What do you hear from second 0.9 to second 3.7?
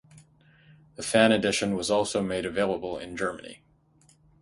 The fan edition was also made available in Germany.